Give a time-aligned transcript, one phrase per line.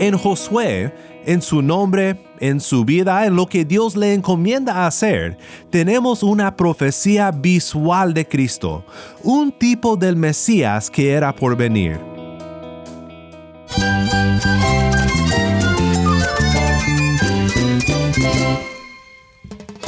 [0.00, 0.94] En Josué,
[1.26, 5.38] en su nombre, en su vida, en lo que Dios le encomienda hacer,
[5.70, 8.84] tenemos una profecía visual de Cristo,
[9.24, 11.98] un tipo del Mesías que era por venir.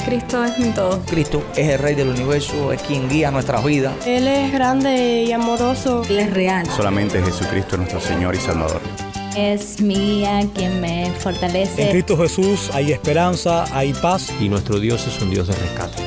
[0.04, 1.00] Cristo es mi todo.
[1.06, 3.94] Cristo es el Rey del universo, es quien guía nuestras vidas.
[4.04, 6.02] Él es grande y amoroso.
[6.08, 6.66] Él es real.
[6.66, 8.80] Solamente Jesucristo es nuestro Señor y Salvador.
[9.36, 11.84] Es mi guía quien me fortalece.
[11.84, 14.32] En Cristo Jesús hay esperanza, hay paz.
[14.40, 16.02] Y nuestro Dios es un Dios de rescate.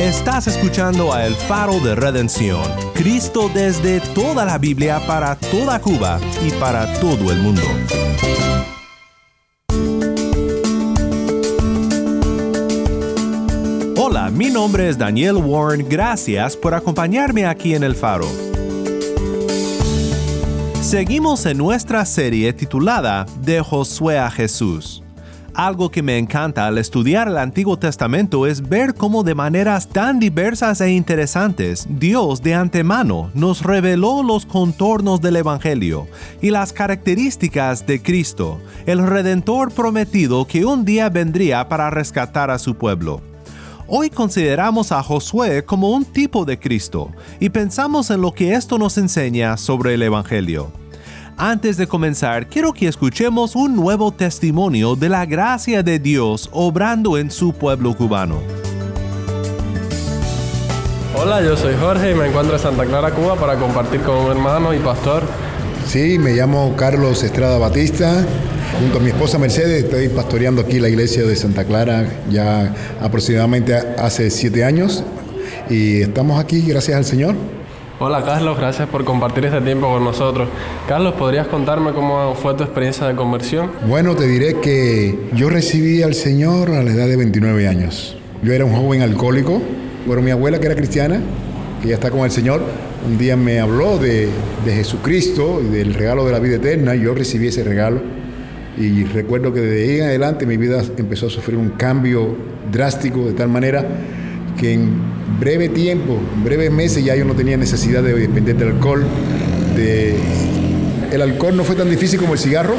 [0.00, 2.62] Estás escuchando a El Faro de Redención,
[2.94, 7.62] Cristo desde toda la Biblia para toda Cuba y para todo el mundo.
[13.96, 18.47] Hola, mi nombre es Daniel Warren, gracias por acompañarme aquí en El Faro.
[20.88, 25.02] Seguimos en nuestra serie titulada De Josué a Jesús.
[25.52, 30.18] Algo que me encanta al estudiar el Antiguo Testamento es ver cómo de maneras tan
[30.18, 36.06] diversas e interesantes Dios de antemano nos reveló los contornos del Evangelio
[36.40, 42.58] y las características de Cristo, el Redentor prometido que un día vendría para rescatar a
[42.58, 43.27] su pueblo.
[43.90, 48.76] Hoy consideramos a Josué como un tipo de Cristo y pensamos en lo que esto
[48.76, 50.70] nos enseña sobre el Evangelio.
[51.38, 57.16] Antes de comenzar, quiero que escuchemos un nuevo testimonio de la gracia de Dios obrando
[57.16, 58.42] en su pueblo cubano.
[61.16, 64.30] Hola, yo soy Jorge y me encuentro en Santa Clara, Cuba para compartir con un
[64.32, 65.22] hermano y pastor.
[65.86, 68.22] Sí, me llamo Carlos Estrada Batista.
[68.76, 73.74] Junto a mi esposa Mercedes estoy pastoreando aquí la iglesia de Santa Clara ya aproximadamente
[73.74, 75.02] hace siete años
[75.68, 77.34] y estamos aquí gracias al Señor.
[77.98, 80.48] Hola Carlos, gracias por compartir este tiempo con nosotros.
[80.86, 83.72] Carlos, ¿podrías contarme cómo fue tu experiencia de conversión?
[83.88, 88.16] Bueno, te diré que yo recibí al Señor a la edad de 29 años.
[88.44, 89.60] Yo era un joven alcohólico,
[90.06, 91.20] bueno, mi abuela que era cristiana,
[91.82, 92.62] que ya está con el Señor,
[93.04, 94.28] un día me habló de,
[94.64, 98.17] de Jesucristo y del regalo de la vida eterna y yo recibí ese regalo
[98.78, 102.36] y recuerdo que desde ahí en adelante mi vida empezó a sufrir un cambio
[102.70, 103.84] drástico de tal manera
[104.58, 104.90] que en
[105.40, 109.04] breve tiempo, en breves meses ya yo no tenía necesidad de depender del alcohol.
[111.10, 112.74] El alcohol no fue tan difícil como el cigarro,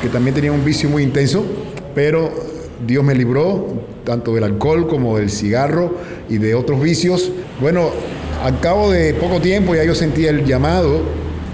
[0.00, 1.44] que también tenía un vicio muy intenso,
[1.94, 2.32] pero
[2.86, 3.66] Dios me libró
[4.04, 5.96] tanto del alcohol como del cigarro
[6.28, 7.30] y de otros vicios.
[7.60, 7.90] Bueno,
[8.42, 11.02] al cabo de poco tiempo ya yo sentía el llamado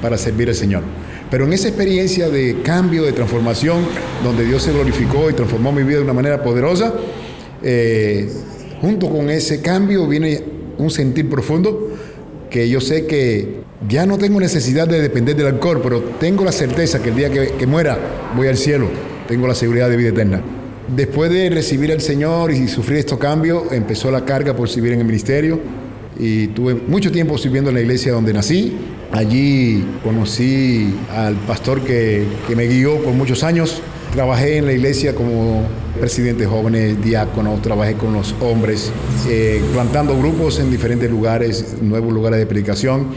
[0.03, 0.82] para servir al Señor.
[1.31, 3.84] Pero en esa experiencia de cambio, de transformación,
[4.25, 6.94] donde Dios se glorificó y transformó mi vida de una manera poderosa,
[7.62, 8.28] eh,
[8.81, 10.43] junto con ese cambio viene
[10.78, 11.91] un sentir profundo
[12.49, 13.59] que yo sé que
[13.89, 17.31] ya no tengo necesidad de depender del alcohol, pero tengo la certeza que el día
[17.31, 17.99] que, que muera
[18.34, 18.89] voy al cielo,
[19.27, 20.43] tengo la seguridad de vida eterna.
[20.97, 25.00] Después de recibir al Señor y sufrir estos cambios, empezó la carga por servir en
[25.00, 25.60] el ministerio
[26.19, 28.77] y tuve mucho tiempo sirviendo en la iglesia donde nací.
[29.12, 33.81] Allí conocí al pastor que, que me guió por muchos años.
[34.12, 35.62] Trabajé en la iglesia como
[35.99, 38.91] presidente de jóvenes, diácono, trabajé con los hombres,
[39.28, 43.09] eh, plantando grupos en diferentes lugares, nuevos lugares de predicación,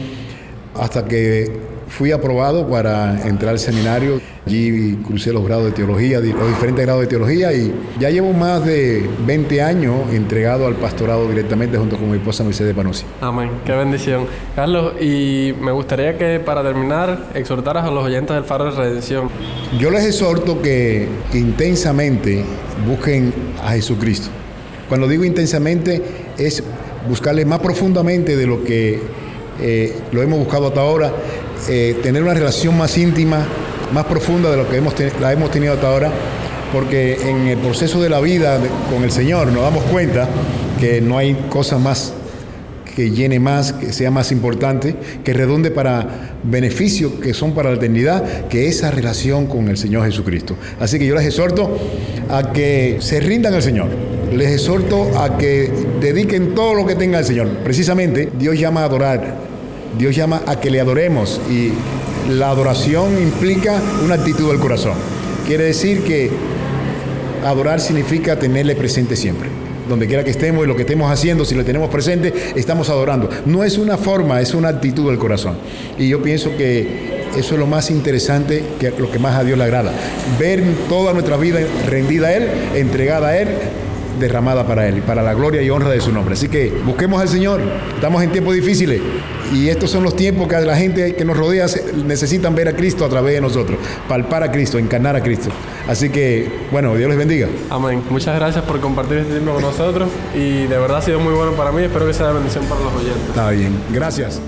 [0.74, 4.20] hasta que fui aprobado para entrar al seminario.
[4.46, 8.64] Allí crucé los grados de teología, los diferentes grados de teología y ya llevo más
[8.64, 13.04] de 20 años entregado al pastorado directamente junto con mi esposa Mercedes Panosi.
[13.20, 14.26] Amén, qué bendición.
[14.56, 19.28] Carlos, y me gustaría que para terminar exhortaras a los oyentes del Faro de Redención.
[19.78, 22.42] Yo les exhorto que intensamente
[22.88, 23.32] busquen
[23.62, 24.28] a Jesucristo.
[24.88, 26.02] Cuando digo intensamente
[26.38, 26.64] es
[27.08, 29.00] buscarle más profundamente de lo que
[29.60, 31.12] eh, lo hemos buscado hasta ahora
[31.68, 33.46] eh, tener una relación más íntima,
[33.92, 36.10] más profunda de lo que hemos la hemos tenido hasta ahora,
[36.72, 38.58] porque en el proceso de la vida
[38.90, 40.28] con el Señor nos damos cuenta
[40.80, 42.14] que no hay cosa más
[42.94, 47.76] que llene más, que sea más importante, que redunde para beneficios que son para la
[47.76, 50.56] eternidad, que esa relación con el Señor Jesucristo.
[50.80, 51.76] Así que yo les exhorto
[52.28, 53.88] a que se rindan al Señor.
[54.32, 55.70] Les exhorto a que
[56.00, 57.48] dediquen todo lo que tengan al Señor.
[57.64, 59.51] Precisamente Dios llama a adorar
[59.98, 61.72] Dios llama a que le adoremos y
[62.30, 64.94] la adoración implica una actitud del corazón.
[65.46, 66.30] Quiere decir que
[67.44, 69.48] adorar significa tenerle presente siempre.
[69.88, 73.28] Donde quiera que estemos y lo que estemos haciendo, si lo tenemos presente, estamos adorando.
[73.46, 75.56] No es una forma, es una actitud del corazón.
[75.98, 79.58] Y yo pienso que eso es lo más interesante, que lo que más a Dios
[79.58, 79.92] le agrada.
[80.38, 83.48] Ver toda nuestra vida rendida a Él, entregada a Él,
[84.18, 86.34] derramada para Él, para la gloria y honra de su nombre.
[86.34, 87.60] Así que busquemos al Señor.
[87.94, 89.00] Estamos en tiempos difíciles
[89.52, 91.66] y estos son los tiempos que la gente que nos rodea
[92.06, 93.78] necesitan ver a Cristo a través de nosotros,
[94.08, 95.50] palpar a Cristo, encarnar a Cristo.
[95.88, 97.48] Así que, bueno, Dios les bendiga.
[97.70, 98.02] Amén.
[98.10, 101.52] Muchas gracias por compartir este tiempo con nosotros y de verdad ha sido muy bueno
[101.52, 101.82] para mí.
[101.82, 103.28] Espero que sea de bendición para los oyentes.
[103.28, 103.72] Está bien.
[103.92, 104.40] Gracias.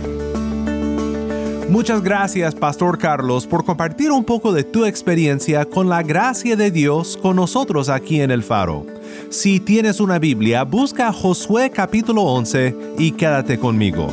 [1.69, 6.70] Muchas gracias, Pastor Carlos, por compartir un poco de tu experiencia con la gracia de
[6.70, 8.87] Dios con nosotros aquí en el Faro.
[9.31, 14.09] Si tienes una Biblia, busca Josué capítulo 11 y quédate conmigo.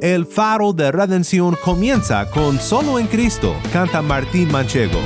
[0.00, 5.00] El Faro de Redención comienza con Solo en Cristo, canta Martín Manchego.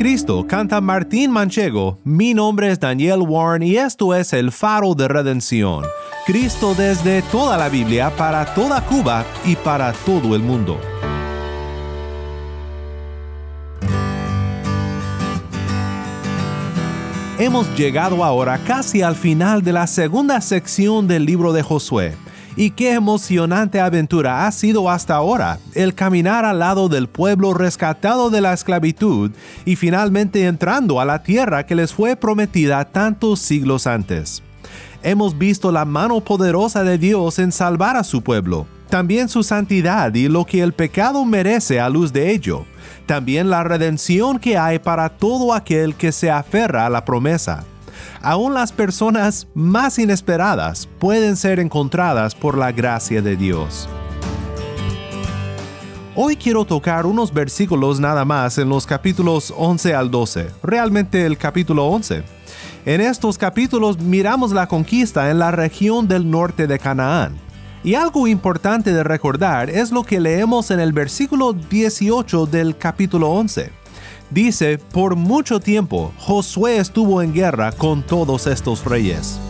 [0.00, 1.98] Cristo canta Martín Manchego.
[2.02, 5.84] Mi nombre es Daniel Warren y esto es el faro de redención.
[6.24, 10.80] Cristo desde toda la Biblia para toda Cuba y para todo el mundo.
[17.38, 22.16] Hemos llegado ahora casi al final de la segunda sección del libro de Josué.
[22.56, 28.30] Y qué emocionante aventura ha sido hasta ahora el caminar al lado del pueblo rescatado
[28.30, 29.30] de la esclavitud
[29.64, 34.42] y finalmente entrando a la tierra que les fue prometida tantos siglos antes.
[35.02, 40.12] Hemos visto la mano poderosa de Dios en salvar a su pueblo, también su santidad
[40.14, 42.66] y lo que el pecado merece a luz de ello,
[43.06, 47.64] también la redención que hay para todo aquel que se aferra a la promesa
[48.22, 53.88] aún las personas más inesperadas pueden ser encontradas por la gracia de Dios.
[56.14, 61.38] Hoy quiero tocar unos versículos nada más en los capítulos 11 al 12, realmente el
[61.38, 62.22] capítulo 11.
[62.84, 67.38] En estos capítulos miramos la conquista en la región del norte de Canaán.
[67.82, 73.30] Y algo importante de recordar es lo que leemos en el versículo 18 del capítulo
[73.30, 73.79] 11.
[74.30, 79.40] Dice, por mucho tiempo Josué estuvo en guerra con todos estos reyes.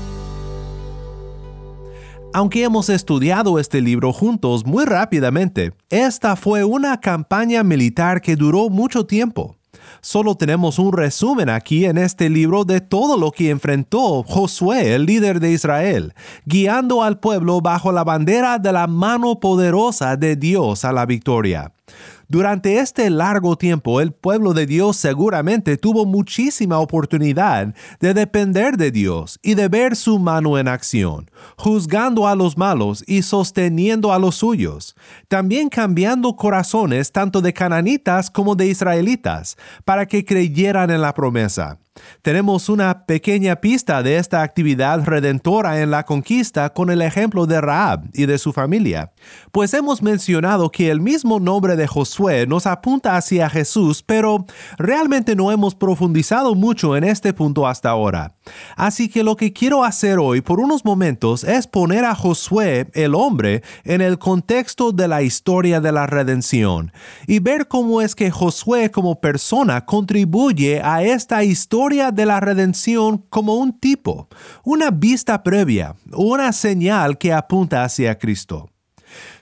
[2.32, 8.70] Aunque hemos estudiado este libro juntos muy rápidamente, esta fue una campaña militar que duró
[8.70, 9.56] mucho tiempo.
[10.00, 15.04] Solo tenemos un resumen aquí en este libro de todo lo que enfrentó Josué, el
[15.04, 16.14] líder de Israel,
[16.46, 21.72] guiando al pueblo bajo la bandera de la mano poderosa de Dios a la victoria.
[22.30, 28.92] Durante este largo tiempo el pueblo de Dios seguramente tuvo muchísima oportunidad de depender de
[28.92, 34.20] Dios y de ver su mano en acción, juzgando a los malos y sosteniendo a
[34.20, 34.94] los suyos,
[35.26, 41.80] también cambiando corazones tanto de cananitas como de israelitas, para que creyeran en la promesa.
[42.22, 47.60] Tenemos una pequeña pista de esta actividad redentora en la conquista con el ejemplo de
[47.60, 49.12] Raab y de su familia,
[49.52, 54.44] pues hemos mencionado que el mismo nombre de Josué nos apunta hacia Jesús, pero
[54.76, 58.34] realmente no hemos profundizado mucho en este punto hasta ahora.
[58.76, 63.14] Así que lo que quiero hacer hoy por unos momentos es poner a Josué, el
[63.14, 66.92] hombre, en el contexto de la historia de la redención
[67.26, 73.24] y ver cómo es que Josué como persona contribuye a esta historia de la redención
[73.30, 74.28] como un tipo,
[74.62, 78.69] una vista previa, una señal que apunta hacia Cristo.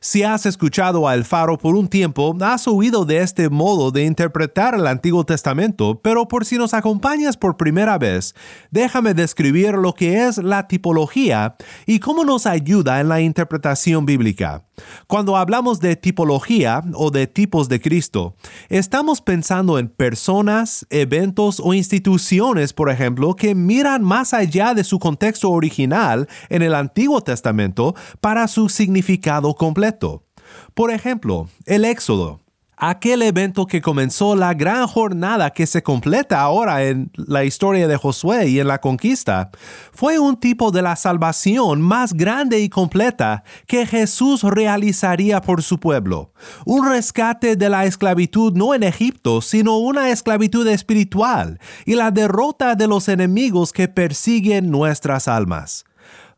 [0.01, 4.75] Si has escuchado al Faro por un tiempo, has oído de este modo de interpretar
[4.75, 8.35] el Antiguo Testamento, pero por si nos acompañas por primera vez,
[8.71, 11.57] déjame describir lo que es la tipología
[11.87, 14.65] y cómo nos ayuda en la interpretación bíblica.
[15.07, 18.37] Cuando hablamos de tipología o de tipos de Cristo,
[18.69, 24.99] estamos pensando en personas, eventos o instituciones, por ejemplo, que miran más allá de su
[24.99, 30.25] contexto original en el Antiguo Testamento para su significado completo.
[30.73, 32.41] Por ejemplo, el Éxodo
[32.79, 37.97] aquel evento que comenzó la gran jornada que se completa ahora en la historia de
[37.97, 39.51] Josué y en la conquista,
[39.93, 45.81] fue un tipo de la salvación más grande y completa que Jesús realizaría por su
[45.81, 46.33] pueblo.
[46.65, 52.77] Un rescate de la esclavitud no en Egipto, sino una esclavitud espiritual y la derrota
[52.77, 55.85] de los enemigos que persiguen nuestras almas.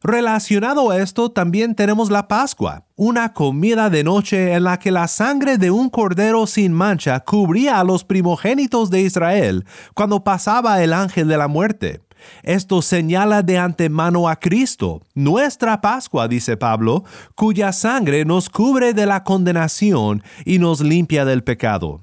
[0.02, 5.06] Relacionado a esto también tenemos la Pascua, una comida de noche en la que la
[5.08, 10.94] sangre de un cordero sin mancha cubría a los primogénitos de Israel cuando pasaba el
[10.94, 12.00] ángel de la muerte.
[12.42, 17.04] Esto señala de antemano a Cristo, nuestra Pascua, dice Pablo,
[17.34, 22.00] cuya sangre nos cubre de la condenación y nos limpia del pecado.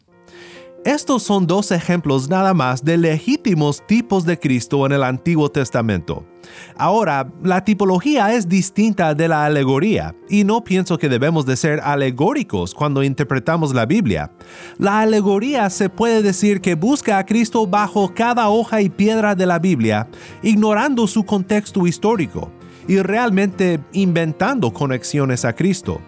[0.85, 6.25] Estos son dos ejemplos nada más de legítimos tipos de Cristo en el Antiguo Testamento.
[6.77, 11.79] Ahora, la tipología es distinta de la alegoría, y no pienso que debemos de ser
[11.81, 14.31] alegóricos cuando interpretamos la Biblia.
[14.77, 19.45] La alegoría se puede decir que busca a Cristo bajo cada hoja y piedra de
[19.45, 20.07] la Biblia,
[20.41, 22.51] ignorando su contexto histórico,
[22.87, 26.01] y realmente inventando conexiones a Cristo.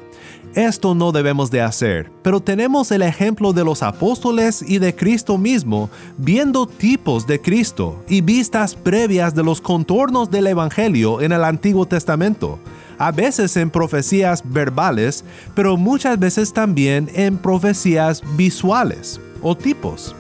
[0.56, 5.38] Esto no debemos de hacer, pero tenemos el ejemplo de los apóstoles y de Cristo
[5.38, 11.44] mismo viendo tipos de Cristo y vistas previas de los contornos del Evangelio en el
[11.44, 12.58] Antiguo Testamento,
[12.98, 20.16] a veces en profecías verbales, pero muchas veces también en profecías visuales o tipos.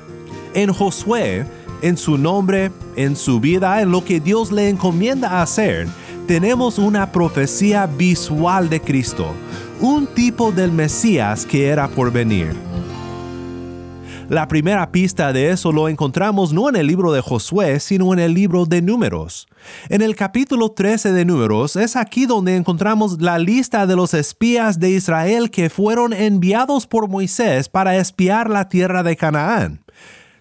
[0.54, 1.44] En Josué,
[1.82, 5.88] en su nombre, en su vida, en lo que Dios le encomienda hacer,
[6.28, 9.34] tenemos una profecía visual de Cristo
[9.82, 12.54] un tipo del Mesías que era por venir.
[14.28, 18.20] La primera pista de eso lo encontramos no en el libro de Josué, sino en
[18.20, 19.48] el libro de Números.
[19.88, 24.80] En el capítulo 13 de Números es aquí donde encontramos la lista de los espías
[24.80, 29.82] de Israel que fueron enviados por Moisés para espiar la tierra de Canaán.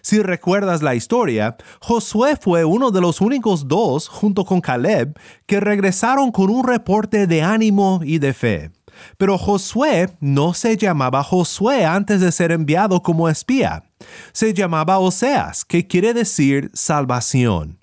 [0.01, 5.59] Si recuerdas la historia, Josué fue uno de los únicos dos, junto con Caleb, que
[5.59, 8.71] regresaron con un reporte de ánimo y de fe.
[9.17, 13.83] Pero Josué no se llamaba Josué antes de ser enviado como espía.
[14.31, 17.79] Se llamaba Oseas, que quiere decir salvación.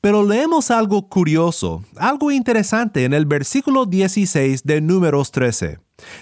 [0.00, 5.78] Pero leemos algo curioso, algo interesante en el versículo 16 de Números 13.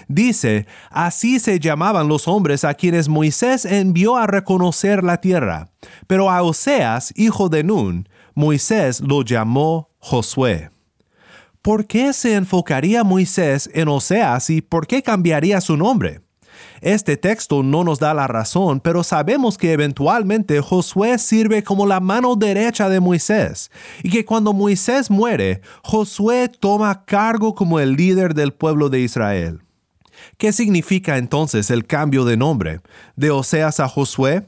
[0.07, 5.69] Dice, así se llamaban los hombres a quienes Moisés envió a reconocer la tierra.
[6.07, 10.69] Pero a Oseas, hijo de Nun, Moisés lo llamó Josué.
[11.65, 16.21] ¿Por qué se enfocaría Moisés en Oseas y por qué cambiaría su nombre?
[16.79, 21.99] Este texto no nos da la razón, pero sabemos que eventualmente Josué sirve como la
[21.99, 23.71] mano derecha de Moisés,
[24.03, 29.61] y que cuando Moisés muere, Josué toma cargo como el líder del pueblo de Israel.
[30.37, 32.81] ¿Qué significa entonces el cambio de nombre?
[33.15, 34.45] ¿De Oseas a Josué?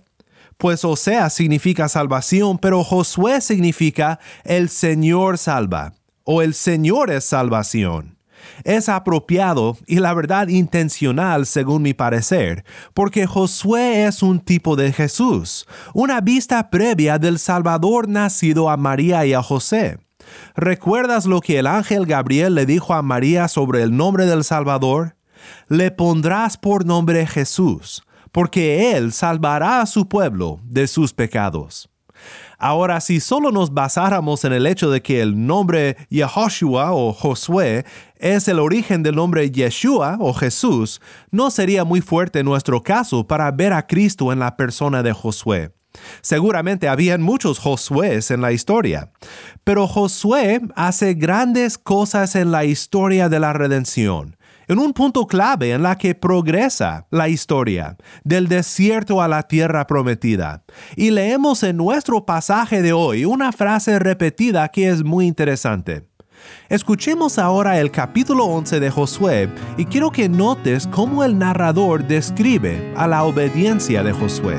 [0.59, 5.97] Pues Oseas significa salvación, pero Josué significa el Señor salva
[6.29, 8.17] o el Señor es salvación.
[8.65, 14.91] Es apropiado y la verdad intencional según mi parecer, porque Josué es un tipo de
[14.91, 20.00] Jesús, una vista previa del Salvador nacido a María y a José.
[20.55, 25.15] ¿Recuerdas lo que el ángel Gabriel le dijo a María sobre el nombre del Salvador?
[25.69, 28.03] Le pondrás por nombre Jesús,
[28.34, 31.89] porque Él salvará a su pueblo de sus pecados.
[32.59, 37.85] Ahora, si solo nos basáramos en el hecho de que el nombre Yehoshua o Josué
[38.15, 40.99] es el origen del nombre Yeshua o Jesús,
[41.29, 45.71] no sería muy fuerte nuestro caso para ver a Cristo en la persona de Josué.
[46.21, 49.11] Seguramente habían muchos Josués en la historia,
[49.63, 54.37] pero Josué hace grandes cosas en la historia de la redención
[54.67, 59.88] en un punto clave en la que progresa la historia, del desierto a la tierra
[59.88, 60.63] prometida.
[60.95, 66.07] Y leemos en nuestro pasaje de hoy una frase repetida que es muy interesante.
[66.69, 72.93] Escuchemos ahora el capítulo 11 de Josué y quiero que notes cómo el narrador describe
[72.95, 74.57] a la obediencia de Josué.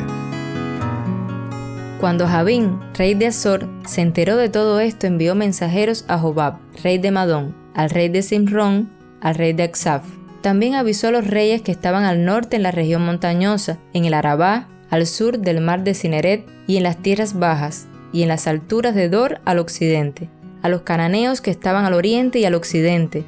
[2.00, 6.98] Cuando Javín, rey de Azor, se enteró de todo esto, envió mensajeros a Jobab, rey
[6.98, 8.88] de Madón, al rey de Simrón,
[9.20, 10.04] al rey de Exaf.
[10.40, 14.14] También avisó a los reyes que estaban al norte en la región montañosa, en el
[14.14, 18.46] Arabá, al sur del mar de Cineret y en las tierras bajas, y en las
[18.46, 20.30] alturas de Dor al occidente,
[20.62, 23.25] a los cananeos que estaban al oriente y al occidente,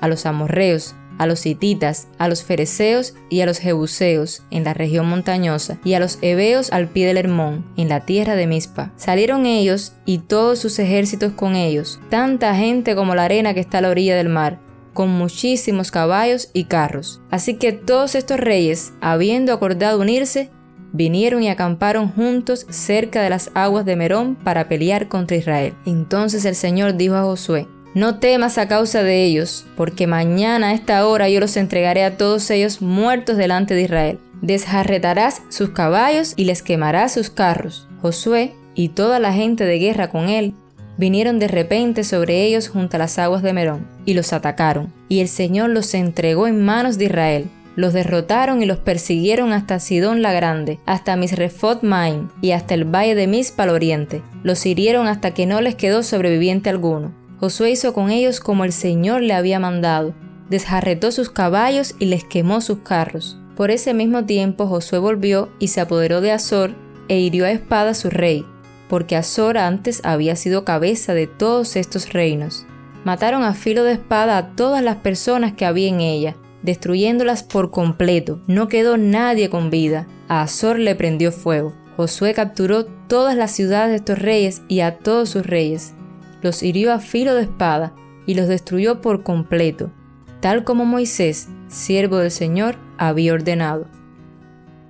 [0.00, 4.72] a los amorreos, a los hititas, a los fereceos y a los jebuseos en la
[4.72, 8.92] región montañosa, y a los heveos al pie del Hermón, en la tierra de Mizpa.
[8.96, 13.78] Salieron ellos y todos sus ejércitos con ellos, tanta gente como la arena que está
[13.78, 14.60] a la orilla del mar,
[14.92, 17.20] con muchísimos caballos y carros.
[17.30, 20.50] Así que todos estos reyes, habiendo acordado unirse,
[20.92, 25.74] vinieron y acamparon juntos cerca de las aguas de Merón para pelear contra Israel.
[25.86, 30.74] Entonces el Señor dijo a Josué, no temas a causa de ellos, porque mañana a
[30.74, 34.18] esta hora yo los entregaré a todos ellos muertos delante de Israel.
[34.42, 37.88] Desjarretarás sus caballos y les quemarás sus carros.
[38.00, 40.54] Josué y toda la gente de guerra con él
[41.00, 45.20] vinieron de repente sobre ellos junto a las aguas de Merón, y los atacaron, y
[45.20, 47.50] el Señor los entregó en manos de Israel.
[47.74, 52.84] Los derrotaron y los persiguieron hasta Sidón la Grande, hasta Misrefot Maim y hasta el
[52.84, 54.22] valle de Mispa al oriente.
[54.42, 57.14] Los hirieron hasta que no les quedó sobreviviente alguno.
[57.38, 60.12] Josué hizo con ellos como el Señor le había mandado.
[60.50, 63.38] Desjarretó sus caballos y les quemó sus carros.
[63.56, 66.74] Por ese mismo tiempo Josué volvió y se apoderó de Azor
[67.08, 68.44] e hirió a espada a su rey,
[68.90, 72.66] porque Azor antes había sido cabeza de todos estos reinos.
[73.04, 77.70] Mataron a filo de espada a todas las personas que había en ella, destruyéndolas por
[77.70, 78.40] completo.
[78.48, 80.08] No quedó nadie con vida.
[80.28, 81.72] A Azor le prendió fuego.
[81.96, 85.94] Josué capturó todas las ciudades de estos reyes y a todos sus reyes.
[86.42, 87.94] Los hirió a filo de espada
[88.26, 89.92] y los destruyó por completo,
[90.40, 93.86] tal como Moisés, siervo del Señor, había ordenado.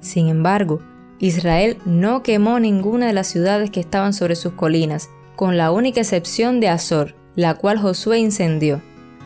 [0.00, 0.80] Sin embargo,
[1.20, 6.00] Israel no quemó ninguna de las ciudades que estaban sobre sus colinas, con la única
[6.00, 8.80] excepción de Azor, la cual Josué incendió.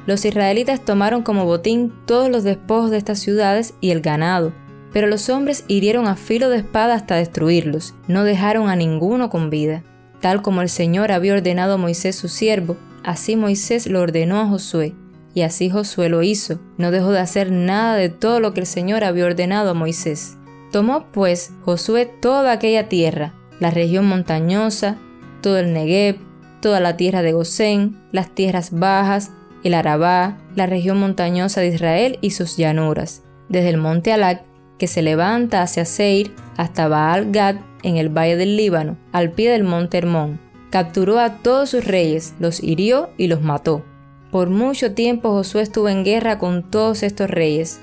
[0.04, 4.52] Los israelitas tomaron como botín todos los despojos de estas ciudades y el ganado,
[4.92, 9.48] pero los hombres hirieron a filo de espada hasta destruirlos, no dejaron a ninguno con
[9.48, 9.84] vida.
[10.20, 14.46] Tal como el Señor había ordenado a Moisés su siervo, así Moisés lo ordenó a
[14.46, 14.94] Josué,
[15.32, 18.66] y así Josué lo hizo, no dejó de hacer nada de todo lo que el
[18.66, 20.38] Señor había ordenado a Moisés.
[20.74, 24.98] Tomó pues Josué toda aquella tierra, la región montañosa,
[25.40, 26.16] todo el Negev,
[26.60, 29.30] toda la tierra de Gosén, las tierras bajas,
[29.62, 34.42] el Arabá, la región montañosa de Israel y sus llanuras, desde el monte Alac,
[34.76, 39.52] que se levanta hacia Seir, hasta Baal Gad en el valle del Líbano, al pie
[39.52, 40.40] del monte Hermón.
[40.70, 43.84] Capturó a todos sus reyes, los hirió y los mató.
[44.32, 47.78] Por mucho tiempo Josué estuvo en guerra con todos estos reyes,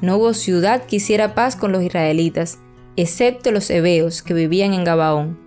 [0.00, 2.58] no hubo ciudad que hiciera paz con los israelitas,
[2.96, 5.38] excepto los hebeos que vivían en Gabaón.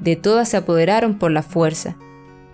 [0.00, 1.96] De todas se apoderaron por la fuerza,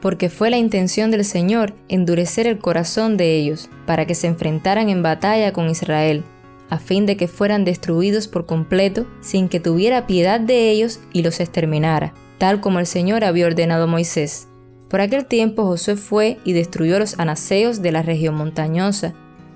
[0.01, 4.89] porque fue la intención del Señor endurecer el corazón de ellos, para que se enfrentaran
[4.89, 6.25] en batalla con Israel,
[6.71, 11.23] a fin de que fueran destruidos por completo, sin que tuviera piedad de ellos y
[11.23, 14.47] los exterminara, tal como el Señor había ordenado a Moisés.
[14.89, 19.15] Por aquel tiempo Josué fue y destruyó los anaseos de la región montañosa,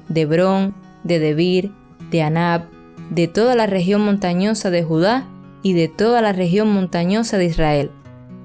[0.08, 1.72] de Hebrón, de Debir,
[2.14, 2.66] de Anab,
[3.10, 5.26] de toda la región montañosa de Judá
[5.64, 7.90] y de toda la región montañosa de Israel.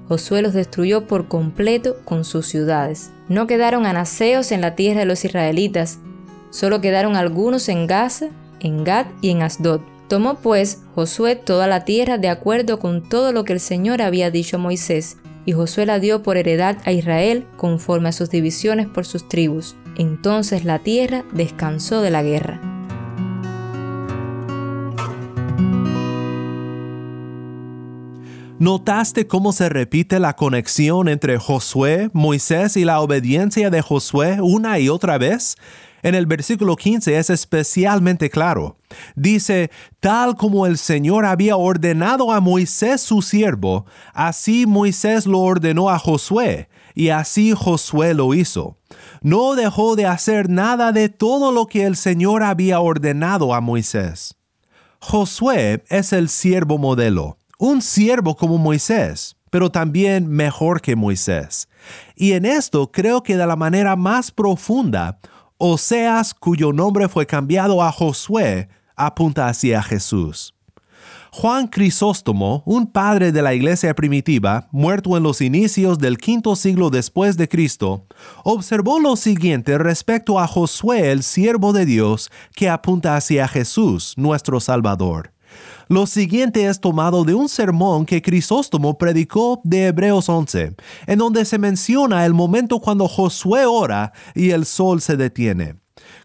[0.07, 3.11] Josué los destruyó por completo con sus ciudades.
[3.27, 5.99] No quedaron anaseos en la tierra de los israelitas,
[6.49, 8.29] solo quedaron algunos en Gaza,
[8.59, 9.81] en Gad y en Asdod.
[10.07, 14.31] Tomó pues Josué toda la tierra de acuerdo con todo lo que el Señor había
[14.31, 18.87] dicho a Moisés, y Josué la dio por heredad a Israel conforme a sus divisiones
[18.87, 19.75] por sus tribus.
[19.95, 22.78] Entonces la tierra descansó de la guerra.
[28.59, 34.79] ¿Notaste cómo se repite la conexión entre Josué, Moisés y la obediencia de Josué una
[34.79, 35.55] y otra vez?
[36.03, 38.75] En el versículo 15 es especialmente claro.
[39.15, 45.89] Dice, tal como el Señor había ordenado a Moisés su siervo, así Moisés lo ordenó
[45.89, 48.77] a Josué, y así Josué lo hizo.
[49.21, 54.35] No dejó de hacer nada de todo lo que el Señor había ordenado a Moisés.
[54.99, 61.67] Josué es el siervo modelo un siervo como Moisés, pero también mejor que Moisés.
[62.15, 65.19] Y en esto creo que de la manera más profunda,
[65.57, 70.55] Oseas, cuyo nombre fue cambiado a Josué, apunta hacia Jesús.
[71.31, 76.89] Juan Crisóstomo, un padre de la iglesia primitiva, muerto en los inicios del quinto siglo
[76.89, 78.05] después de Cristo,
[78.43, 84.61] observó lo siguiente respecto a Josué, el siervo de Dios, que apunta hacia Jesús, nuestro
[84.61, 85.33] Salvador.
[85.89, 90.75] Lo siguiente es tomado de un sermón que Crisóstomo predicó de Hebreos 11,
[91.07, 95.77] en donde se menciona el momento cuando Josué ora y el sol se detiene.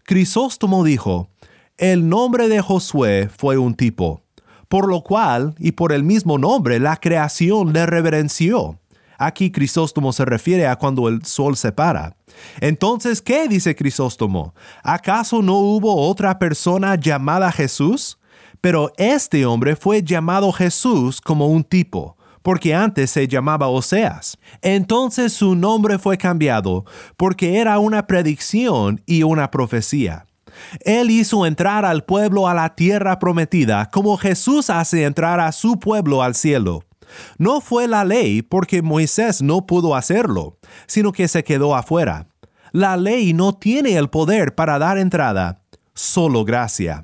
[0.03, 1.29] Crisóstomo dijo,
[1.77, 4.21] el nombre de Josué fue un tipo,
[4.69, 8.79] por lo cual, y por el mismo nombre, la creación le reverenció.
[9.17, 12.15] Aquí Crisóstomo se refiere a cuando el sol se para.
[12.61, 14.53] Entonces, ¿qué dice Crisóstomo?
[14.83, 18.19] ¿Acaso no hubo otra persona llamada Jesús?
[18.65, 24.39] Pero este hombre fue llamado Jesús como un tipo, porque antes se llamaba Oseas.
[24.63, 26.83] Entonces su nombre fue cambiado,
[27.15, 30.25] porque era una predicción y una profecía.
[30.79, 35.77] Él hizo entrar al pueblo a la tierra prometida, como Jesús hace entrar a su
[35.77, 36.81] pueblo al cielo.
[37.37, 42.29] No fue la ley porque Moisés no pudo hacerlo, sino que se quedó afuera.
[42.71, 45.61] La ley no tiene el poder para dar entrada,
[45.93, 47.03] solo gracia.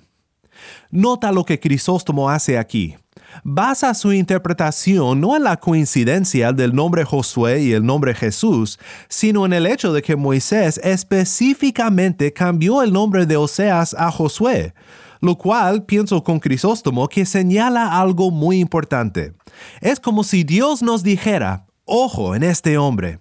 [0.92, 2.96] Nota lo que Crisóstomo hace aquí.
[3.44, 8.78] Basa su interpretación no en la coincidencia del nombre Josué y el nombre Jesús,
[9.08, 14.74] sino en el hecho de que Moisés específicamente cambió el nombre de Oseas a Josué,
[15.22, 19.34] lo cual pienso con Crisóstomo que señala algo muy importante.
[19.80, 23.20] Es como si Dios nos dijera, ojo en este hombre,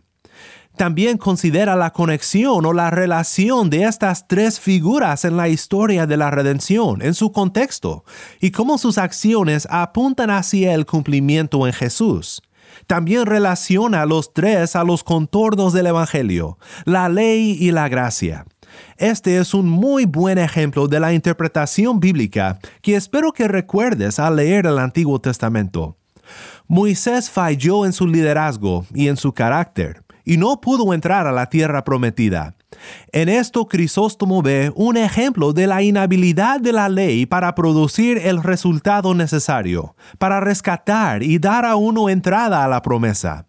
[0.80, 6.16] también considera la conexión o la relación de estas tres figuras en la historia de
[6.16, 8.02] la redención, en su contexto,
[8.40, 12.40] y cómo sus acciones apuntan hacia el cumplimiento en Jesús.
[12.86, 18.46] También relaciona los tres a los contornos del Evangelio, la ley y la gracia.
[18.96, 24.36] Este es un muy buen ejemplo de la interpretación bíblica que espero que recuerdes al
[24.36, 25.98] leer el Antiguo Testamento.
[26.68, 31.46] Moisés falló en su liderazgo y en su carácter y no pudo entrar a la
[31.46, 32.54] tierra prometida.
[33.10, 38.40] En esto Crisóstomo ve un ejemplo de la inhabilidad de la ley para producir el
[38.40, 43.48] resultado necesario, para rescatar y dar a uno entrada a la promesa.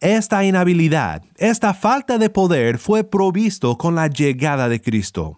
[0.00, 5.36] Esta inhabilidad, esta falta de poder fue provisto con la llegada de Cristo.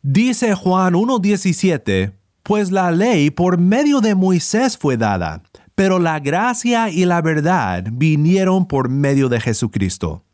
[0.00, 5.42] Dice Juan 1.17, pues la ley por medio de Moisés fue dada,
[5.74, 10.24] pero la gracia y la verdad vinieron por medio de Jesucristo.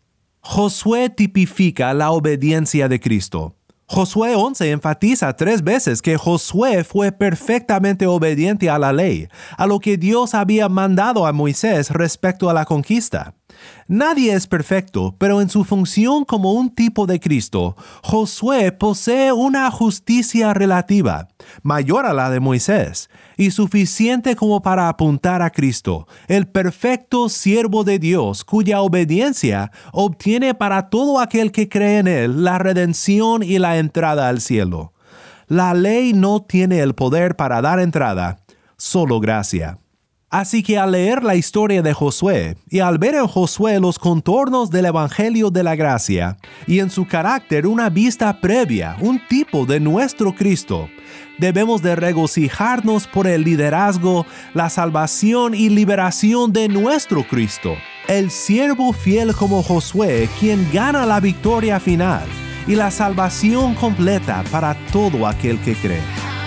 [0.41, 3.55] Josué tipifica la obediencia de Cristo.
[3.87, 9.81] Josué 11 enfatiza tres veces que Josué fue perfectamente obediente a la ley, a lo
[9.81, 13.38] que Dios había mandado a Moisés respecto a la conquista.
[13.87, 19.71] Nadie es perfecto, pero en su función como un tipo de Cristo, Josué posee una
[19.71, 21.29] justicia relativa,
[21.63, 27.85] mayor a la de Moisés, y suficiente como para apuntar a Cristo, el perfecto siervo
[27.85, 33.59] de Dios, cuya obediencia obtiene para todo aquel que cree en él la redención y
[33.59, 34.93] la entrada al cielo.
[35.47, 38.41] La ley no tiene el poder para dar entrada,
[38.77, 39.79] solo gracia.
[40.31, 44.69] Así que al leer la historia de Josué y al ver en Josué los contornos
[44.71, 46.37] del Evangelio de la Gracia
[46.67, 50.91] y en su carácter una vista previa, un tipo de nuestro Cristo,
[51.39, 58.93] debemos de regocijarnos por el liderazgo, la salvación y liberación de nuestro Cristo, el siervo
[58.93, 62.29] fiel como Josué, quien gana la victoria final
[62.67, 66.38] y la salvación completa para todo aquel que cree.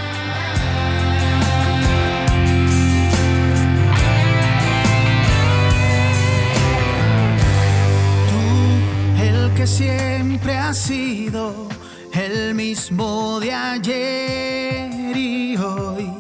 [9.68, 11.68] Siempre ha sido
[12.14, 16.12] el mismo de ayer y hoy,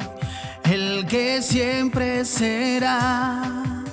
[0.63, 3.83] el que siempre será.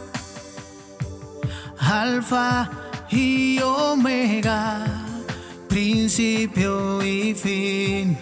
[1.79, 2.71] Alfa
[3.11, 4.99] y Omega
[5.69, 8.19] principio y fin,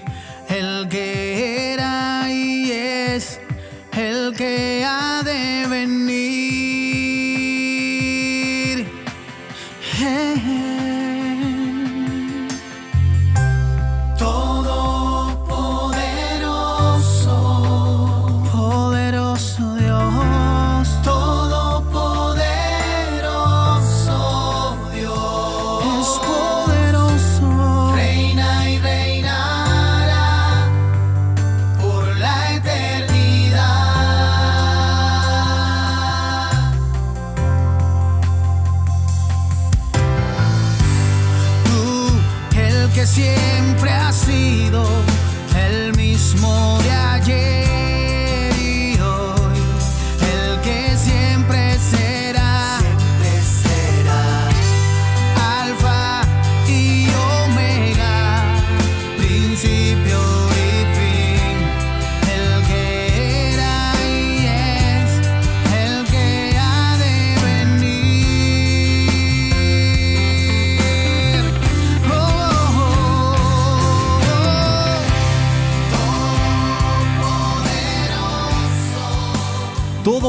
[0.48, 3.40] el que era y es,
[3.92, 6.25] el que ha de venir.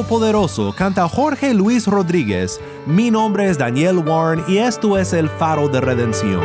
[0.08, 2.62] Todopoderoso canta Jorge Luis Rodríguez.
[2.86, 6.42] Mi nombre es Daniel Warren y esto es el faro de redención.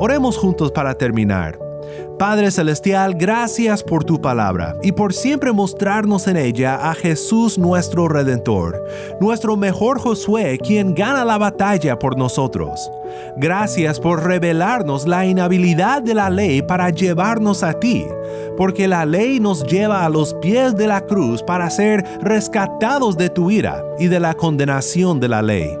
[0.00, 1.56] Oremos juntos para terminar.
[2.18, 8.08] Padre Celestial, gracias por tu palabra y por siempre mostrarnos en ella a Jesús nuestro
[8.08, 8.84] Redentor,
[9.20, 12.90] nuestro mejor Josué, quien gana la batalla por nosotros.
[13.36, 18.06] Gracias por revelarnos la inhabilidad de la ley para llevarnos a ti,
[18.56, 23.30] porque la ley nos lleva a los pies de la cruz para ser rescatados de
[23.30, 25.78] tu ira y de la condenación de la ley.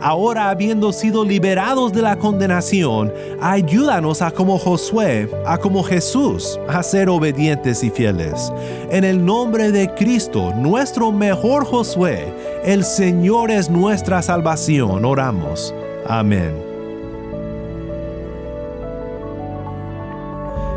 [0.00, 6.82] Ahora, habiendo sido liberados de la condenación, ayúdanos a como Josué, a como Jesús, a
[6.82, 8.52] ser obedientes y fieles.
[8.90, 12.32] En el nombre de Cristo, nuestro mejor Josué,
[12.64, 15.74] el Señor es nuestra salvación, oramos.
[16.06, 16.65] Amén.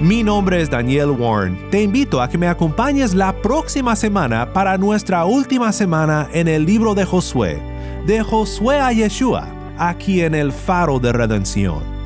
[0.00, 1.58] Mi nombre es Daniel Warren.
[1.72, 6.64] Te invito a que me acompañes la próxima semana para nuestra última semana en el
[6.64, 7.60] libro de Josué,
[8.06, 11.97] de Josué a Yeshua, aquí en el Faro de Redención.